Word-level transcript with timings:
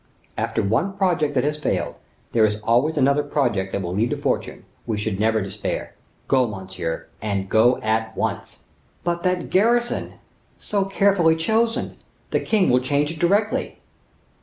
"After 0.35 0.63
one 0.63 0.93
project 0.97 1.35
that 1.35 1.43
has 1.43 1.59
failed, 1.59 1.93
there 2.31 2.43
is 2.43 2.57
always 2.63 2.97
another 2.97 3.21
project 3.21 3.71
that 3.71 3.83
may 3.83 3.87
lead 3.89 4.09
to 4.09 4.17
fortune; 4.17 4.65
we 4.87 4.97
should 4.97 5.19
never 5.19 5.41
despair. 5.41 5.93
Go, 6.27 6.47
monsieur, 6.47 7.05
and 7.21 7.47
go 7.47 7.77
at 7.83 8.17
once." 8.17 8.61
"But 9.03 9.21
that 9.21 9.51
garrison, 9.51 10.13
so 10.57 10.85
carefully 10.85 11.35
chosen, 11.35 11.97
the 12.31 12.39
king 12.39 12.71
will 12.71 12.79
change 12.81 13.11
it 13.11 13.19
directly." 13.19 13.77